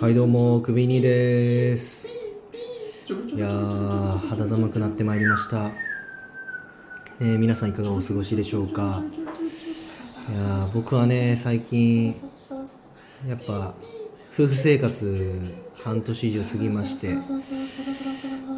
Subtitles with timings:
[0.00, 2.06] はいどうもくびにです。
[2.06, 5.72] いやー肌寒くなってまいりました、
[7.18, 9.02] えー皆さんいかがお過ごしでしょうか。
[10.30, 12.14] いやー僕はね最近
[13.26, 13.74] やっぱ
[14.34, 15.40] 夫婦生活
[15.82, 17.16] 半年以上過ぎまして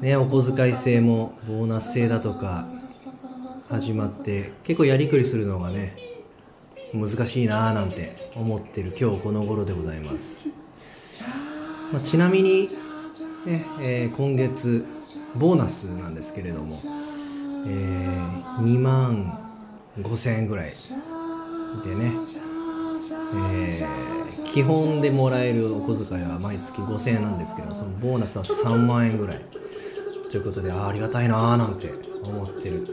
[0.00, 2.66] ねお小遣い制もボーナス制だとか
[3.70, 5.94] 始まって結構やりくりするのがね
[6.92, 10.48] 難しいなーなんて思ってる今日この頃でございます、
[11.92, 12.70] まあちなみに、
[13.46, 14.84] ねえー今月
[15.36, 16.76] ボーナスなんですけれども、
[17.66, 17.68] え
[18.60, 19.38] 2万
[19.98, 20.70] 5000円ぐらい
[21.84, 22.12] でね、
[23.34, 24.08] えー
[24.52, 29.40] 基本でもらえるお小遣いは毎月5000円なんですけどそのボーナスだと3万円ぐらい。
[30.30, 31.90] ということであありがたいなーなんて
[32.22, 32.86] 思ってる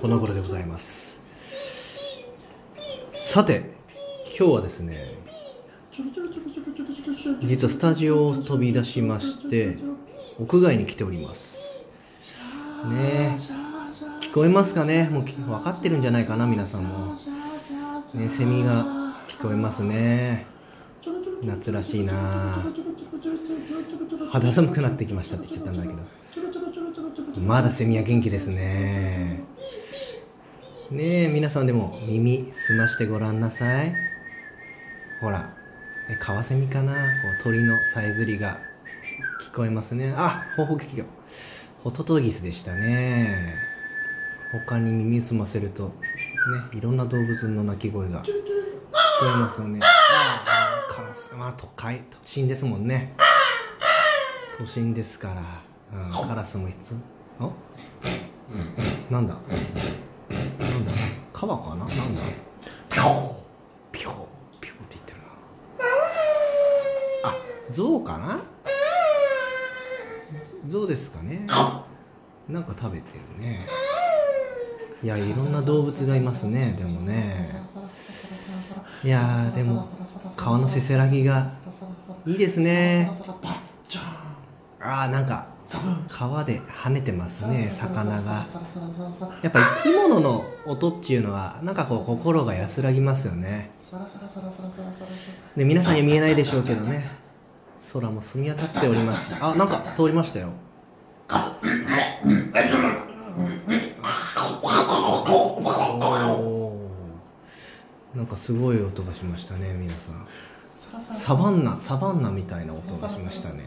[0.00, 1.18] この頃でございます。
[3.14, 3.70] さて
[4.38, 5.14] 今日はですね
[7.42, 9.76] 実はスタジオを飛び出しまして
[10.38, 11.58] 屋外に来ております。
[12.88, 13.38] ねえ。
[14.24, 15.08] 聞こえますかね？
[15.10, 17.14] もう分かってるんじゃないかな皆さんも。
[18.14, 18.84] ねセミが
[19.28, 20.46] 聞こえますね。
[21.42, 22.64] 夏らしいな。
[24.30, 25.88] 肌寒くなってきましたって言っちゃったんだけ
[27.34, 27.40] ど。
[27.40, 29.42] まだセミは元気ですね。
[30.90, 33.92] ねえ皆さんでも耳澄ましてごらんなさい。
[35.20, 35.59] ほら。
[36.08, 36.92] えカワセミかな？
[36.92, 36.98] こ
[37.40, 38.58] う鳥のさえずりが
[39.52, 40.14] 聞こえますね。
[40.16, 41.04] あホホキキョ
[41.84, 43.54] ホトトギスでしたね。
[44.52, 45.92] 他に耳澄ませるとね
[46.72, 48.32] いろんな動物の鳴き声が聞こ
[49.26, 49.80] えますよね。
[50.88, 51.32] カラス。
[51.34, 53.14] まあ都会都心ですもんね。
[54.58, 55.28] 都心ですか
[55.92, 56.78] ら、うん、カラスも必
[57.40, 57.50] 要あ
[59.10, 59.34] なんだ？
[59.34, 60.92] なんだ？
[61.32, 61.76] 川かな？
[61.76, 61.94] なんだ
[62.90, 63.06] ピョー
[63.92, 64.14] ピョー
[64.60, 65.24] ピョーって言ってるな
[67.24, 67.34] あ
[67.72, 68.40] 象かな？
[70.68, 71.46] 象ですかね。
[72.48, 73.06] なんか食べて
[73.38, 73.66] るね。
[75.02, 76.74] いやいろんな動物がいますね。
[76.76, 77.46] でもね。
[79.02, 79.88] いやーでも
[80.36, 81.50] 川のせせらぎが
[82.26, 83.10] いいですね。
[84.80, 85.46] あーなんか
[86.08, 88.44] 川で跳ねてますね魚が
[89.42, 93.70] やっぱ生き物の音っていうのはなんかこう心が安らぎますよね
[95.56, 97.08] で皆さんには見えないでしょうけどね
[97.92, 99.36] 空も澄み渡っております。
[99.40, 100.48] あなんか通りましたよ。
[108.14, 110.26] なんかすごい音がしましたね皆さん。
[111.18, 113.64] サバンナサバンナみたいな音がしましたね。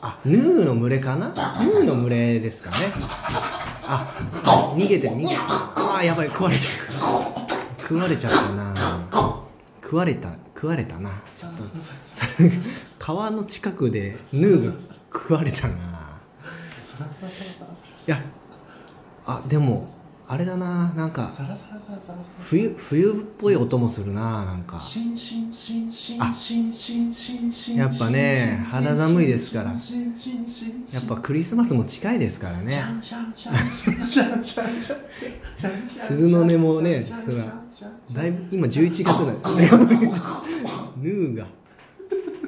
[0.00, 1.28] あヌーの群れかな？
[1.28, 2.76] ヌーの群れですかね。
[3.84, 4.12] あ
[4.76, 5.40] 逃げてる逃げてる。
[5.94, 6.92] あやばい食われちゃう
[7.80, 8.74] 食われちゃったな
[9.82, 10.30] 食われた。
[10.62, 11.10] 食われたな。
[13.00, 14.80] 川の近くでヌーが
[15.12, 15.74] 食われたな。
[18.06, 18.22] いや
[19.26, 19.91] あでも
[20.32, 21.30] あれだななんか
[22.42, 24.80] 冬冬っぽい音もするななんか。
[27.76, 29.76] やっぱね肌寒いですからや
[31.00, 32.82] っぱクリスマスも近いですからね
[36.08, 37.62] 鈴の音もねそら
[38.14, 39.14] だいぶ今11月だ
[40.96, 41.46] ヌーが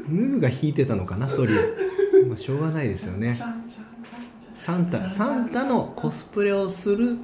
[0.09, 1.57] ヌーが弾いてたのかなソリを
[2.29, 7.19] まあしょうがないですよねサンタサンタのコスプレをする、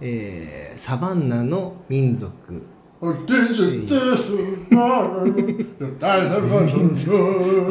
[0.00, 2.32] えーサバンナの民族。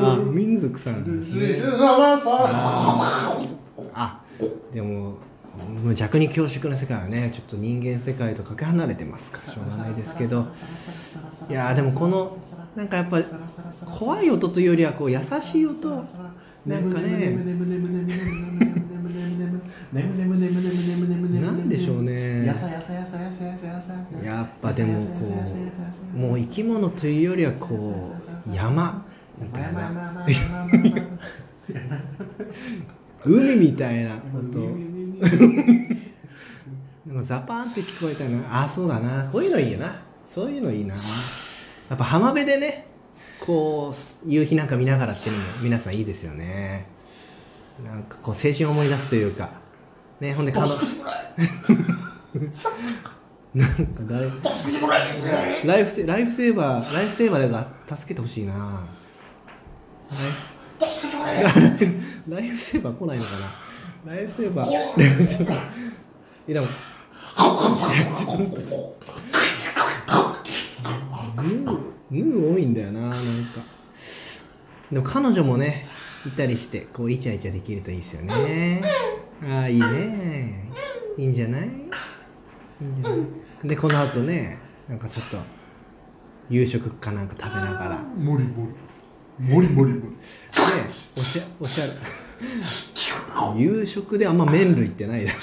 [0.01, 1.61] あ民族さんですね。
[3.93, 4.19] あ
[4.73, 5.17] でも
[5.83, 10.45] もう弱に恐縮な世界はねちょっと人間世界とかけ離れてますからしょうがないですけど。
[11.49, 12.37] いやーでもこの
[12.75, 13.21] なんかやっぱ
[13.85, 15.89] 怖い音というよりはこう優しい音
[16.65, 17.35] なんかね
[21.41, 22.45] なんでしょうね。
[22.45, 23.93] やさやさやさやさやさやさ
[24.23, 25.07] やっぱでもこ
[26.15, 28.15] うもう生き物というよりはこ
[28.47, 29.05] う山
[29.37, 30.25] みたいな。
[33.25, 34.59] 海みたいな音
[37.05, 38.63] なんかザパンって聞こえたな。
[38.63, 39.29] あそうだな。
[39.31, 39.95] こういうのいいよな。
[40.33, 40.93] そういうのいいな。
[40.93, 42.87] やっぱ浜辺でね
[43.39, 43.93] こ
[44.25, 46.87] う夕日なんか見ながらっていうのも皆さんいいですよね。
[47.81, 49.49] なんかこう青春を思い出すというか。
[50.19, 50.75] ねほんでかのな
[53.67, 53.75] んか
[54.07, 54.29] 誰？
[55.65, 58.83] ライフセライフセーバーライフセーバーが助けてほしいな。
[62.27, 63.29] ライフセーバー来ないのか
[64.05, 64.13] な？
[64.13, 64.69] ライフセーバー。
[64.69, 64.81] いや
[66.53, 66.67] でも。
[72.11, 73.17] ヌー多いんだよななんか。
[74.91, 75.83] でも彼女もね
[76.25, 78.81] いたりしてこうイチャイチャできるといいですよね。
[79.43, 80.71] ああいいね。
[81.17, 81.61] いいんじゃない？
[81.61, 83.15] いいんじゃな
[83.65, 83.67] い？
[83.67, 85.37] でこの後ねなんかちょっと
[86.49, 87.89] 夕食かなんか食べながら。
[87.97, 88.73] ねモリモリ
[89.39, 90.15] モリモリモリ
[91.17, 91.91] おしゃおしゃれ。
[93.57, 95.25] 夕食であんま麺類ってない。
[95.25, 95.37] だろ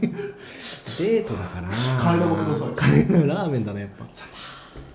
[0.00, 1.62] デートだから。
[1.62, 2.68] な替え玉ください。
[2.68, 4.06] 替え玉ラーメンだなやっぱ。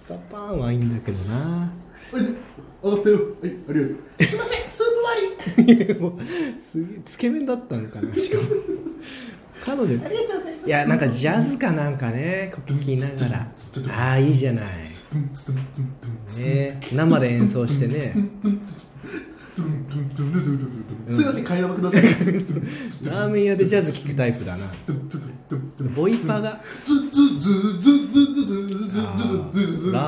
[0.08, 0.60] ザパン。
[0.60, 1.60] はいいんだけどな。
[1.60, 2.20] はい上
[2.92, 3.56] がったよはい。
[3.70, 5.22] ありがとうすいませんスープ割
[5.94, 6.14] りもう
[6.62, 8.44] すげえつけ麺だったのかなしかも
[9.64, 13.52] 彼女ありがとうございますいやなんかジャズかなんかねこう聞きながら
[13.96, 14.84] ああいいじゃない、ね、
[16.92, 18.14] 生で演奏してね
[21.08, 24.60] すいません会話くださいラーメン屋でジャズ聴くタイプだな
[25.96, 26.60] ボイパーがラ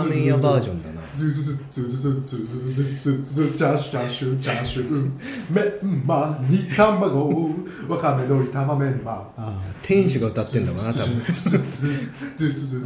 [0.04, 5.12] ーメン屋バージョンだねズズズズズズズズズズチャーシュチャーシュチャーシュ
[5.50, 7.50] メンマに卵
[7.90, 11.24] わかめのり玉メンマあー店主が歌ってんだろうな多分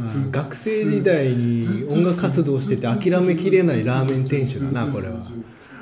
[0.06, 5.14] あー学生時代に音楽活動してて諦めきれないラーメン店主だなこれは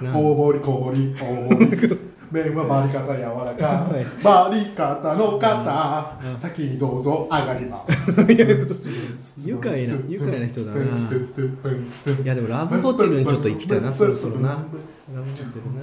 [0.03, 3.91] な大盛り小盛り大盛り麺はバリ方柔らか。
[4.23, 6.19] バリ方の方。
[6.37, 7.29] 先にどうぞ。
[7.31, 9.49] 上がります。
[9.49, 10.79] 愉快な 愉快な人だな。
[10.85, 14.49] いやでもラブホテルにちょっと行きたいなそろそろな。
[14.51, 15.83] ラブホテルな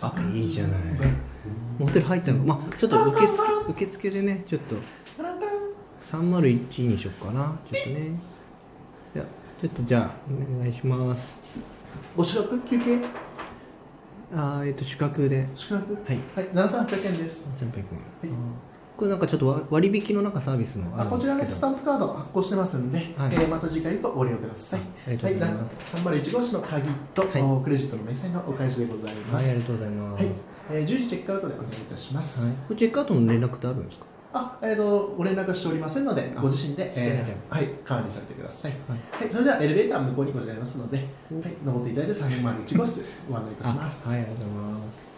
[0.00, 0.72] あいいじゃない。
[1.78, 2.44] ホテル入ったの？
[2.44, 3.32] まあちょっと受付
[3.68, 4.76] 受付でねちょっと。
[6.10, 7.58] 301にしよっかな。
[7.70, 8.18] ちょっとね。
[9.14, 9.26] じゃあ
[9.60, 10.10] ちょっとじゃあ
[10.56, 11.38] お願いします。
[12.16, 13.27] お宿泊休憩？
[14.34, 15.48] あーえっ、と宿泊で。
[15.54, 15.94] 宿泊？
[15.94, 16.18] はい。
[16.34, 17.46] はい7800円です。
[17.60, 17.84] 300円、
[18.24, 18.30] あー。
[18.96, 23.34] これなんかちょっと割割引のなんかサービスのあこちらねねスタンプカード発行してますんで、はい。
[23.34, 24.80] えーまた次回以降ご利用ください。
[25.06, 25.96] ありがとうございます。
[25.96, 27.42] はい、301号室の鍵と、はい。
[27.42, 30.34] おクレジットの明細のお返しでございます、はいありがとうございます、はい
[30.70, 34.06] えー、10時チェックアウトでお願いいたします、はい、これチェックアウトの連絡ってあるんですか？
[34.32, 41.06] あ、えー、とご連絡はしておりませんのであご自身で、えはーはい、管理されてください、はいはい、それではエレベーター向こうにございますので、はい、
[41.64, 45.14] 登っていただいて301号室ご案内いたしますはい、ありがとうございます。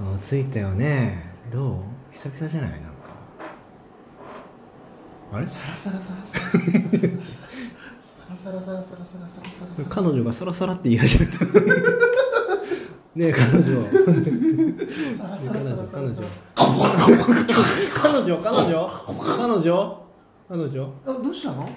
[0.00, 1.32] あ、着いたよね。
[1.52, 1.74] どう？
[2.12, 2.70] 久々じゃない？
[2.70, 2.88] なんか。
[5.32, 5.46] あれ？
[5.46, 11.44] サラサラサラサラサラサラサラサラサラサラサラサラサラサラ彼女がサラサラって言い始めた。
[13.18, 13.82] ねえ、彼女。
[13.90, 14.22] 彼女、
[15.90, 16.22] 彼女。
[17.92, 18.88] 彼女、彼女。
[19.36, 20.06] 彼女。
[20.48, 20.94] 彼女。
[21.04, 21.68] あどうしたの？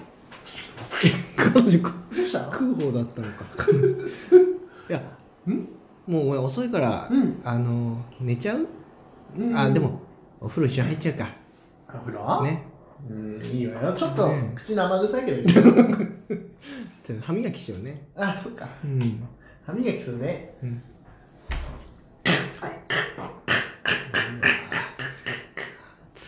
[1.36, 1.88] 彼女、ど
[2.22, 2.52] うしたの？
[2.52, 3.66] 食う方だったのか。
[4.88, 5.02] いや、
[5.48, 5.68] ん？
[6.06, 7.40] もう俺遅いから、うん。
[7.42, 8.68] あの、寝ちゃう、
[9.36, 9.58] うん。
[9.58, 10.00] あ、でも、
[10.40, 11.28] お風呂一緒に入っちゃうか。
[11.88, 12.42] お風呂？
[12.44, 12.68] ね。
[13.10, 13.92] うんいいわよ。
[13.94, 14.52] ちょっとね。
[14.54, 15.50] 口生臭いけど。
[17.20, 18.06] 歯磨きしようね。
[18.14, 18.68] あそっか。
[18.84, 19.24] うん。
[19.66, 20.54] 歯磨きするね。
[20.62, 20.80] うん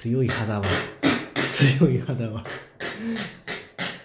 [0.05, 0.63] 強い肌は。
[1.79, 2.45] 強い肌は。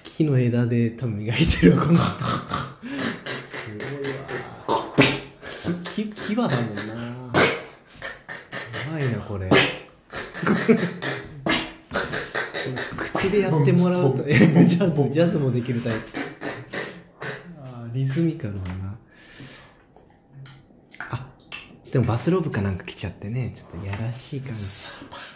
[0.06, 2.04] 木の枝で多分磨いてるわこの人。
[3.52, 3.68] す
[3.98, 5.84] ごいわ。
[5.94, 6.84] 木木木はだもんな。
[6.84, 6.90] や
[8.94, 9.50] ばいなこれ。
[12.98, 14.24] 口でやってもらうと。
[14.24, 16.00] ジャズジャズもできるタイプ。
[17.62, 18.98] あーリズミカルだな。
[21.10, 21.28] あ
[21.92, 24.60] でもバスローブかなんか着ちゃってねちょっといやらしい感じ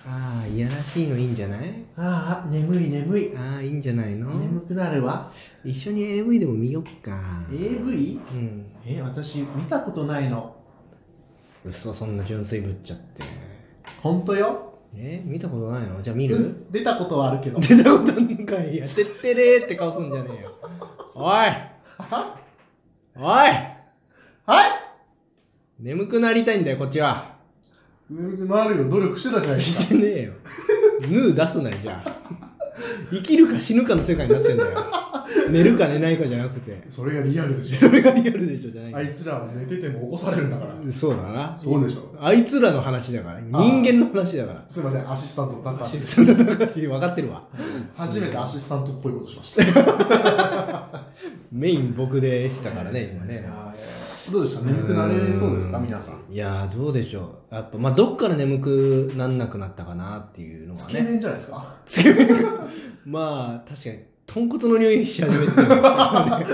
[0.05, 1.85] ああいやらしいのいいんじゃない？
[1.95, 3.33] ああ眠い眠い。
[3.37, 4.33] ああいいんじゃないの？
[4.37, 5.31] 眠くなるわ。
[5.63, 7.17] 一緒に AV でも見よっか。
[7.49, 8.19] AV?
[8.31, 8.65] うん。
[8.85, 10.55] え私見たことないの。
[11.63, 13.23] 嘘そんな純粋ぶっちゃって。
[14.01, 14.73] 本当よ？
[14.95, 16.01] え見たことないの？
[16.01, 17.59] じゃあ見る、うん出たことはあるけど。
[17.61, 20.51] 出たことあんのかいやてってれーって顔すんじゃねえよ。
[21.15, 21.23] おい！
[21.23, 22.37] は？
[23.15, 23.23] おい！
[23.23, 24.49] はい！
[25.79, 27.32] 眠くなりたいんだよこっちは
[28.09, 30.33] なるよ努力してたじゃないですかしてねえよ。
[31.01, 32.23] ヌー出すなよじゃあ。
[33.11, 35.03] 生きるか死ぬかの世界になってんだよ。
[35.49, 36.85] 寝るか寝ないかじゃなくて。
[36.89, 37.75] それがリアルでしょ。
[37.77, 38.95] それがリアルでしょじゃない。
[38.95, 40.91] あいつらは寝てても起こされるんだから。
[40.91, 41.55] そうだな。
[41.57, 42.15] そうでしょ。
[42.19, 43.39] あいつらの話だから。
[43.39, 44.63] 人間の話だから。
[44.67, 46.25] すいませんアシスタントの高橋です。
[46.25, 47.43] 分かってるわ。
[47.95, 49.63] 初めてアシスタントっぽいことしました。
[49.63, 49.65] い
[51.51, 53.35] メイン僕でしたからね今ね。
[53.35, 54.61] やいやどうでした？
[54.65, 55.79] 眠くなれそうですか？
[55.79, 56.33] 皆さん。
[56.33, 57.55] いやーどうでしょう。
[57.55, 60.85] やっぱまあどっから眠くなんなくなったかなっていうのはね。
[60.85, 61.75] つけ麺じゃないですか？
[63.05, 66.45] まあ確かに豚骨の匂いし始めてるんですからね。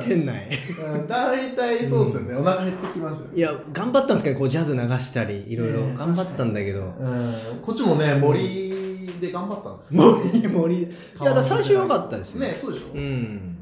[0.04, 0.48] 店内。
[0.94, 2.34] うん大体そうですよね。
[2.34, 3.30] お腹減ってきますよね。
[3.36, 6.80] いや頑張ったんですけどこうジャズ流したりいろいろ頑張ったんだけど。
[6.80, 7.32] うん。
[7.62, 8.66] こっちもね森
[9.20, 10.82] で頑張ったんですけど森森。
[10.82, 10.88] い
[11.22, 12.40] やだ最初良かったですよ。
[12.40, 12.86] ねそうでしょ？
[12.94, 13.58] うん。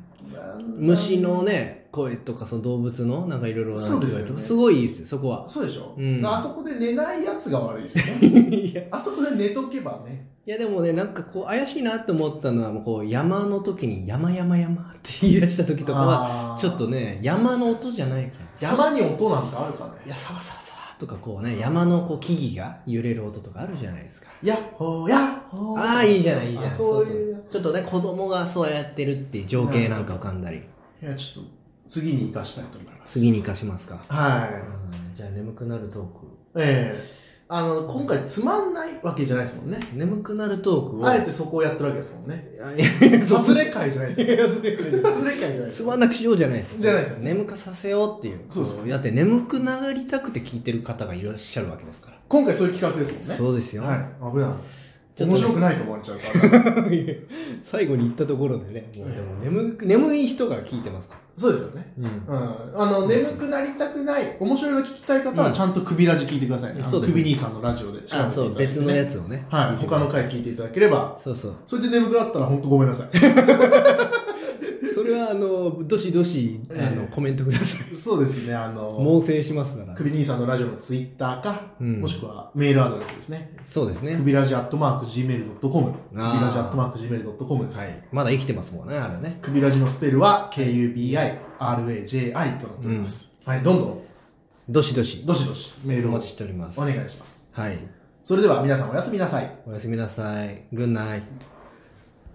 [0.78, 4.42] 虫のね声とかその動物のなんかいろいろそうですよね。
[4.42, 5.48] すごいいいですよそこは。
[5.48, 6.26] そうでしょ、うん。
[6.26, 8.88] あそこで寝ないやつが悪いですよね。
[8.90, 10.28] あそこで寝とけばね。
[10.44, 10.58] いや。
[10.58, 19.92] でもねなんかこう怪しいなって思ったのはもうこう山の時に山山山って言い出した時とかはちょっとね山の音じゃないから山に音なんてあるかね。
[20.04, 24.26] いやサワサワサワとかこうね山のこう木々が揺れる音とかあるじゃないですか。
[24.42, 25.80] やっほーやっほー。
[25.80, 26.70] ああいいじゃないいいじゃない。
[26.70, 30.58] あそういうちょっとね子供がそうやってるっていう情景なんか浮かんだり。
[31.02, 33.20] いやちょっと次に生かしたいと思います。
[33.20, 34.54] 次に生かしますか、はい。
[35.08, 35.14] うん。
[35.14, 36.60] じゃあ眠くなるトーク。
[36.60, 37.24] ええ。
[37.46, 39.78] あの今回つまんないわけじゃないですもんね。
[39.92, 41.06] 眠くなるトークを。
[41.06, 42.52] あえてそこをやってるわけですもんね。
[42.56, 46.76] いやいや外れ会じゃないですよ外れ会じゃ外れ会じゃないですつまんなくしようじゃないですよ。
[46.80, 48.40] じゃないですよ眠くさせようっていう。
[48.48, 52.16] そうそうだって眠くなりたくて聞いてる方がいらっしゃるわけですから。
[52.28, 53.36] 今回そういう企画ですもんね。
[53.36, 53.98] そうですよ、はい。
[54.32, 54.50] 危ない
[55.16, 56.88] 面白くないと思われちゃうから。
[57.62, 58.90] 最後に言ったところでね。
[58.96, 61.92] もうでも眠く眠い人が聞いてますかそうですよね。
[61.96, 68.54] ら、うん、あの眠くなりたくない面白いの聞きたい方はちゃんと首ラジ聞いてくださいね、うです首兄さんのラジオであそう。
[68.56, 69.46] 別のやつをね。
[69.50, 69.82] はい。
[69.84, 71.18] 他の回聞いていただければ。
[71.22, 71.54] そうそう。
[71.64, 73.08] それで眠くなったら本当ごめんなさい
[74.94, 77.96] それはあのどしどしあの、ええコメントください。
[77.96, 79.94] そうですねあの猛省しますから。
[79.94, 82.00] 首兄さんのラジオのツイッターか、うん。
[82.00, 83.56] もしくはメールアドレスですね。
[83.64, 84.16] そうですね。
[84.16, 85.72] 首ラジアットマーク Gmail.com 首
[86.22, 86.42] あー。
[86.42, 88.02] ラジアットマーク Gmail.com です、はい。
[88.12, 89.38] まだ生きてますもんねあれね。
[89.42, 94.02] 首ラジのスペルは KUBIRAJI となっております、はいどんどん。
[94.68, 95.24] どしどし。
[95.26, 96.12] どしどしメールを。
[96.12, 96.80] おお待ちしております。
[96.80, 97.48] 願いします。
[97.52, 97.78] はい。
[98.22, 99.50] それでは皆さんおやすみなさい。
[99.66, 100.64] おやすみなさい。
[100.72, 101.22] グッナイ